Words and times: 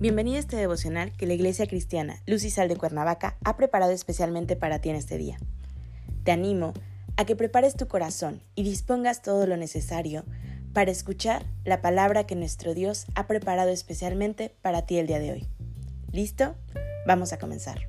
Bienvenido 0.00 0.36
a 0.36 0.38
este 0.38 0.54
devocional 0.54 1.10
que 1.16 1.26
la 1.26 1.34
Iglesia 1.34 1.66
Cristiana 1.66 2.22
Luz 2.24 2.44
y 2.44 2.50
Sal 2.50 2.68
de 2.68 2.76
Cuernavaca 2.76 3.36
ha 3.42 3.56
preparado 3.56 3.90
especialmente 3.90 4.54
para 4.54 4.78
ti 4.78 4.90
en 4.90 4.94
este 4.94 5.18
día. 5.18 5.38
Te 6.22 6.30
animo 6.30 6.72
a 7.16 7.24
que 7.24 7.34
prepares 7.34 7.74
tu 7.74 7.88
corazón 7.88 8.40
y 8.54 8.62
dispongas 8.62 9.22
todo 9.22 9.44
lo 9.48 9.56
necesario 9.56 10.22
para 10.72 10.92
escuchar 10.92 11.46
la 11.64 11.82
palabra 11.82 12.28
que 12.28 12.36
nuestro 12.36 12.74
Dios 12.74 13.06
ha 13.16 13.26
preparado 13.26 13.70
especialmente 13.70 14.54
para 14.62 14.82
ti 14.82 14.98
el 14.98 15.08
día 15.08 15.18
de 15.18 15.32
hoy. 15.32 15.48
¿Listo? 16.12 16.54
Vamos 17.04 17.32
a 17.32 17.40
comenzar. 17.40 17.80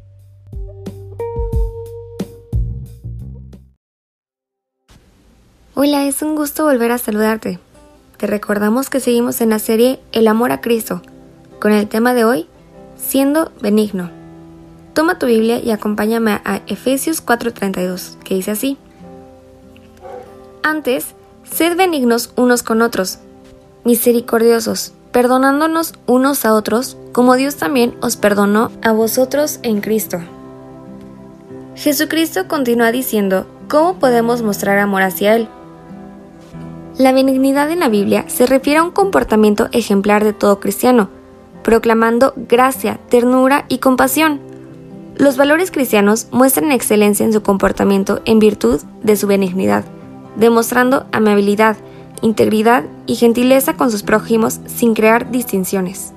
Hola, 5.75 6.07
es 6.07 6.23
un 6.23 6.35
gusto 6.35 6.63
volver 6.63 6.91
a 6.91 6.97
saludarte. 6.97 7.59
Te 8.17 8.25
recordamos 8.25 8.89
que 8.89 8.99
seguimos 8.99 9.41
en 9.41 9.51
la 9.51 9.59
serie 9.59 9.99
El 10.11 10.27
amor 10.27 10.51
a 10.51 10.59
Cristo 10.59 11.03
con 11.59 11.71
el 11.71 11.87
tema 11.87 12.13
de 12.13 12.25
hoy, 12.25 12.47
siendo 12.95 13.51
benigno. 13.61 14.09
Toma 14.93 15.19
tu 15.19 15.27
Biblia 15.27 15.59
y 15.59 15.71
acompáñame 15.71 16.41
a 16.43 16.61
Efesios 16.67 17.21
4:32, 17.21 18.17
que 18.23 18.35
dice 18.35 18.51
así. 18.51 18.77
Antes, 20.63 21.15
sed 21.43 21.77
benignos 21.77 22.31
unos 22.35 22.63
con 22.63 22.81
otros, 22.81 23.19
misericordiosos, 23.83 24.93
perdonándonos 25.11 25.93
unos 26.05 26.45
a 26.45 26.53
otros, 26.53 26.97
como 27.11 27.35
Dios 27.35 27.55
también 27.55 27.95
os 28.01 28.17
perdonó 28.17 28.71
a 28.81 28.91
vosotros 28.91 29.59
en 29.63 29.81
Cristo. 29.81 30.19
Jesucristo 31.75 32.47
continúa 32.47 32.91
diciendo 32.91 33.45
cómo 33.69 33.99
podemos 33.99 34.41
mostrar 34.41 34.79
amor 34.79 35.01
hacia 35.01 35.35
Él. 35.35 35.47
La 36.97 37.13
benignidad 37.13 37.71
en 37.71 37.79
la 37.79 37.87
Biblia 37.87 38.25
se 38.27 38.45
refiere 38.45 38.79
a 38.79 38.83
un 38.83 38.91
comportamiento 38.91 39.69
ejemplar 39.71 40.25
de 40.25 40.33
todo 40.33 40.59
cristiano, 40.59 41.09
proclamando 41.69 42.33
gracia, 42.35 42.99
ternura 43.09 43.65
y 43.67 43.77
compasión. 43.77 44.39
Los 45.17 45.37
valores 45.37 45.69
cristianos 45.69 46.25
muestran 46.31 46.71
excelencia 46.71 47.23
en 47.23 47.31
su 47.31 47.43
comportamiento 47.43 48.23
en 48.25 48.39
virtud 48.39 48.81
de 49.03 49.15
su 49.15 49.27
benignidad, 49.27 49.85
demostrando 50.35 51.05
amabilidad, 51.11 51.77
integridad 52.23 52.85
y 53.05 53.17
gentileza 53.17 53.77
con 53.77 53.91
sus 53.91 54.01
prójimos 54.01 54.61
sin 54.65 54.95
crear 54.95 55.29
distinciones. 55.29 56.11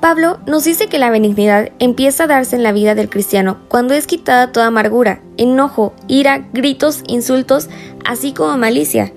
Pablo 0.00 0.38
nos 0.46 0.64
dice 0.64 0.88
que 0.88 0.98
la 0.98 1.08
benignidad 1.08 1.70
empieza 1.78 2.24
a 2.24 2.26
darse 2.26 2.54
en 2.54 2.62
la 2.62 2.72
vida 2.72 2.94
del 2.94 3.08
cristiano 3.08 3.56
cuando 3.68 3.94
es 3.94 4.06
quitada 4.06 4.52
toda 4.52 4.66
amargura, 4.66 5.22
enojo, 5.38 5.94
ira, 6.08 6.46
gritos, 6.52 7.04
insultos, 7.06 7.70
así 8.04 8.34
como 8.34 8.58
malicia. 8.58 9.14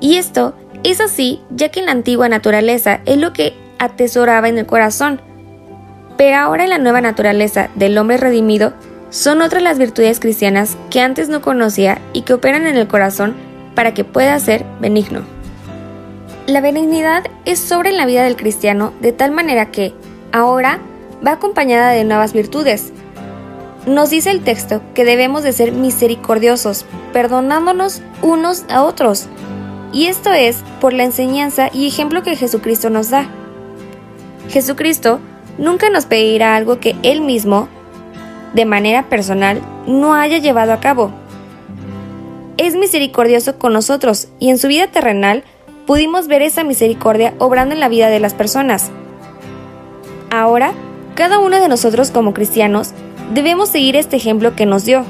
Y 0.00 0.16
esto 0.16 0.52
es 0.82 1.00
así 1.00 1.40
ya 1.48 1.70
que 1.70 1.80
en 1.80 1.86
la 1.86 1.92
antigua 1.92 2.28
naturaleza 2.28 3.00
es 3.06 3.16
lo 3.16 3.32
que 3.32 3.54
atesoraba 3.80 4.48
en 4.48 4.58
el 4.58 4.66
corazón. 4.66 5.20
Pero 6.16 6.36
ahora 6.36 6.62
en 6.62 6.70
la 6.70 6.78
nueva 6.78 7.00
naturaleza 7.00 7.70
del 7.74 7.98
hombre 7.98 8.18
redimido 8.18 8.74
son 9.08 9.42
otras 9.42 9.62
las 9.64 9.78
virtudes 9.78 10.20
cristianas 10.20 10.76
que 10.88 11.00
antes 11.00 11.28
no 11.28 11.40
conocía 11.40 12.00
y 12.12 12.22
que 12.22 12.34
operan 12.34 12.68
en 12.68 12.76
el 12.76 12.86
corazón 12.86 13.34
para 13.74 13.92
que 13.92 14.04
pueda 14.04 14.38
ser 14.38 14.64
benigno. 14.80 15.22
La 16.46 16.60
benignidad 16.60 17.24
es 17.44 17.58
sobre 17.58 17.92
la 17.92 18.06
vida 18.06 18.22
del 18.22 18.36
cristiano 18.36 18.92
de 19.00 19.12
tal 19.12 19.30
manera 19.30 19.70
que, 19.70 19.94
ahora, 20.30 20.78
va 21.26 21.32
acompañada 21.32 21.90
de 21.90 22.04
nuevas 22.04 22.32
virtudes. 22.32 22.92
Nos 23.86 24.10
dice 24.10 24.30
el 24.30 24.42
texto 24.42 24.82
que 24.94 25.04
debemos 25.04 25.42
de 25.42 25.52
ser 25.52 25.72
misericordiosos, 25.72 26.84
perdonándonos 27.12 28.02
unos 28.20 28.64
a 28.68 28.82
otros. 28.82 29.26
Y 29.92 30.06
esto 30.06 30.32
es 30.32 30.62
por 30.80 30.92
la 30.92 31.04
enseñanza 31.04 31.70
y 31.72 31.88
ejemplo 31.88 32.22
que 32.22 32.36
Jesucristo 32.36 32.90
nos 32.90 33.10
da. 33.10 33.28
Jesucristo 34.50 35.20
nunca 35.58 35.90
nos 35.90 36.06
pedirá 36.06 36.56
algo 36.56 36.80
que 36.80 36.96
Él 37.02 37.20
mismo, 37.20 37.68
de 38.54 38.64
manera 38.64 39.08
personal, 39.08 39.60
no 39.86 40.14
haya 40.14 40.38
llevado 40.38 40.72
a 40.72 40.80
cabo. 40.80 41.12
Es 42.56 42.74
misericordioso 42.74 43.58
con 43.58 43.72
nosotros 43.72 44.28
y 44.38 44.50
en 44.50 44.58
su 44.58 44.68
vida 44.68 44.88
terrenal 44.88 45.44
pudimos 45.86 46.26
ver 46.26 46.42
esa 46.42 46.64
misericordia 46.64 47.34
obrando 47.38 47.74
en 47.74 47.80
la 47.80 47.88
vida 47.88 48.08
de 48.08 48.20
las 48.20 48.34
personas. 48.34 48.90
Ahora, 50.30 50.72
cada 51.14 51.38
uno 51.38 51.60
de 51.60 51.68
nosotros 51.68 52.10
como 52.10 52.34
cristianos 52.34 52.92
debemos 53.32 53.68
seguir 53.68 53.96
este 53.96 54.16
ejemplo 54.16 54.54
que 54.56 54.66
nos 54.66 54.84
dio. 54.84 55.04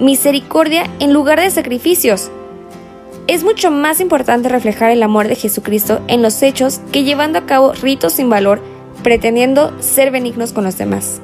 Misericordia 0.00 0.84
en 1.00 1.12
lugar 1.12 1.40
de 1.40 1.50
sacrificios. 1.50 2.30
Es 3.28 3.44
mucho 3.44 3.70
más 3.70 4.00
importante 4.00 4.48
reflejar 4.48 4.90
el 4.90 5.02
amor 5.02 5.28
de 5.28 5.36
Jesucristo 5.36 6.00
en 6.08 6.22
los 6.22 6.42
hechos 6.42 6.80
que 6.90 7.04
llevando 7.04 7.38
a 7.38 7.46
cabo 7.46 7.72
ritos 7.72 8.14
sin 8.14 8.28
valor, 8.28 8.60
pretendiendo 9.04 9.72
ser 9.80 10.10
benignos 10.10 10.52
con 10.52 10.64
los 10.64 10.76
demás. 10.76 11.20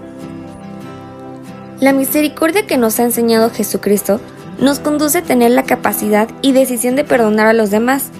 La 1.80 1.92
misericordia 1.92 2.66
que 2.66 2.76
nos 2.76 3.00
ha 3.00 3.04
enseñado 3.04 3.50
Jesucristo 3.50 4.20
nos 4.60 4.78
conduce 4.78 5.18
a 5.18 5.22
tener 5.22 5.50
la 5.50 5.64
capacidad 5.64 6.28
y 6.40 6.52
decisión 6.52 6.94
de 6.94 7.04
perdonar 7.04 7.48
a 7.48 7.52
los 7.52 7.70
demás. 7.70 8.10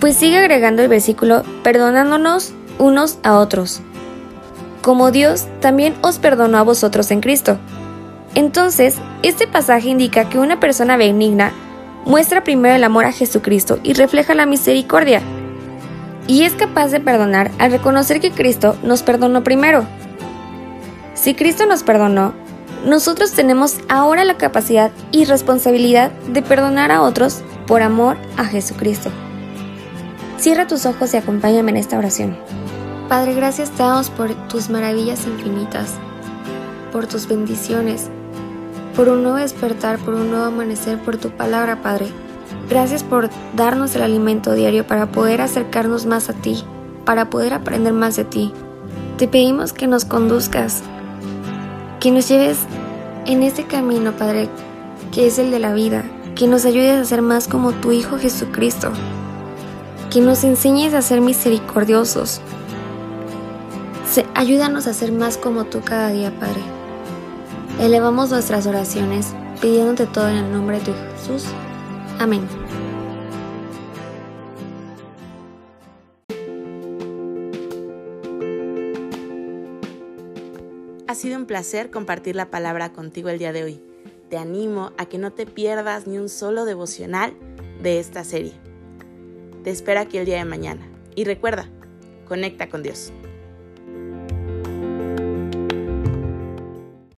Pues 0.00 0.16
sigue 0.16 0.38
agregando 0.38 0.82
el 0.82 0.88
versículo, 0.88 1.44
perdonándonos 1.62 2.52
unos 2.78 3.18
a 3.22 3.38
otros. 3.38 3.82
Como 4.82 5.10
Dios 5.12 5.46
también 5.60 5.94
os 6.02 6.18
perdonó 6.18 6.58
a 6.58 6.62
vosotros 6.62 7.10
en 7.12 7.20
Cristo. 7.20 7.58
Entonces, 8.34 8.96
este 9.22 9.46
pasaje 9.46 9.88
indica 9.88 10.28
que 10.28 10.38
una 10.38 10.60
persona 10.60 10.96
benigna 10.96 11.52
muestra 12.04 12.44
primero 12.44 12.74
el 12.74 12.84
amor 12.84 13.04
a 13.04 13.12
Jesucristo 13.12 13.78
y 13.82 13.94
refleja 13.94 14.34
la 14.34 14.46
misericordia. 14.46 15.20
Y 16.26 16.42
es 16.42 16.54
capaz 16.54 16.88
de 16.88 17.00
perdonar 17.00 17.50
al 17.58 17.70
reconocer 17.70 18.20
que 18.20 18.30
Cristo 18.30 18.76
nos 18.82 19.02
perdonó 19.02 19.44
primero. 19.44 19.86
Si 21.14 21.34
Cristo 21.34 21.66
nos 21.66 21.82
perdonó, 21.82 22.34
nosotros 22.84 23.32
tenemos 23.32 23.78
ahora 23.88 24.24
la 24.24 24.36
capacidad 24.36 24.90
y 25.10 25.24
responsabilidad 25.24 26.12
de 26.28 26.42
perdonar 26.42 26.92
a 26.92 27.02
otros 27.02 27.42
por 27.66 27.82
amor 27.82 28.16
a 28.36 28.44
Jesucristo. 28.44 29.10
Cierra 30.38 30.66
tus 30.66 30.86
ojos 30.86 31.12
y 31.12 31.16
acompáñame 31.16 31.72
en 31.72 31.76
esta 31.78 31.98
oración. 31.98 32.36
Padre, 33.08 33.34
gracias 33.34 33.70
te 33.70 33.82
por 34.16 34.34
tus 34.48 34.70
maravillas 34.70 35.26
infinitas, 35.26 35.94
por 36.92 37.06
tus 37.06 37.26
bendiciones, 37.26 38.10
por 38.98 39.08
un 39.08 39.22
nuevo 39.22 39.38
despertar, 39.38 39.96
por 40.00 40.14
un 40.14 40.28
nuevo 40.28 40.46
amanecer, 40.46 40.98
por 40.98 41.18
tu 41.18 41.30
palabra, 41.30 41.82
Padre. 41.82 42.08
Gracias 42.68 43.04
por 43.04 43.30
darnos 43.54 43.94
el 43.94 44.02
alimento 44.02 44.54
diario 44.54 44.88
para 44.88 45.12
poder 45.12 45.40
acercarnos 45.40 46.04
más 46.04 46.28
a 46.28 46.32
ti, 46.32 46.64
para 47.04 47.30
poder 47.30 47.54
aprender 47.54 47.92
más 47.92 48.16
de 48.16 48.24
ti. 48.24 48.52
Te 49.16 49.28
pedimos 49.28 49.72
que 49.72 49.86
nos 49.86 50.04
conduzcas, 50.04 50.82
que 52.00 52.10
nos 52.10 52.28
lleves 52.28 52.58
en 53.24 53.44
este 53.44 53.66
camino, 53.66 54.16
Padre, 54.16 54.48
que 55.12 55.28
es 55.28 55.38
el 55.38 55.52
de 55.52 55.60
la 55.60 55.74
vida, 55.74 56.02
que 56.34 56.48
nos 56.48 56.64
ayudes 56.64 57.00
a 57.00 57.04
ser 57.04 57.22
más 57.22 57.46
como 57.46 57.70
tu 57.70 57.92
Hijo 57.92 58.18
Jesucristo, 58.18 58.90
que 60.10 60.20
nos 60.20 60.42
enseñes 60.42 60.92
a 60.94 61.02
ser 61.02 61.20
misericordiosos. 61.20 62.40
ayúdanos 64.34 64.88
a 64.88 64.92
ser 64.92 65.12
más 65.12 65.36
como 65.36 65.66
tú 65.66 65.82
cada 65.84 66.08
día, 66.08 66.32
Padre. 66.40 66.77
Elevamos 67.80 68.30
nuestras 68.30 68.66
oraciones 68.66 69.34
pidiéndote 69.62 70.06
todo 70.06 70.28
en 70.28 70.38
el 70.38 70.52
nombre 70.52 70.80
de 70.80 70.92
Jesús. 70.92 71.44
Amén. 72.18 72.42
Ha 81.06 81.14
sido 81.14 81.38
un 81.38 81.46
placer 81.46 81.92
compartir 81.92 82.34
la 82.34 82.50
palabra 82.50 82.92
contigo 82.92 83.28
el 83.28 83.38
día 83.38 83.52
de 83.52 83.62
hoy. 83.62 83.80
Te 84.28 84.38
animo 84.38 84.90
a 84.98 85.06
que 85.06 85.18
no 85.18 85.32
te 85.32 85.46
pierdas 85.46 86.08
ni 86.08 86.18
un 86.18 86.28
solo 86.28 86.64
devocional 86.64 87.32
de 87.80 88.00
esta 88.00 88.24
serie. 88.24 88.54
Te 89.62 89.70
espero 89.70 90.00
aquí 90.00 90.18
el 90.18 90.26
día 90.26 90.38
de 90.38 90.44
mañana. 90.44 90.84
Y 91.14 91.22
recuerda, 91.22 91.70
conecta 92.26 92.68
con 92.68 92.82
Dios. 92.82 93.12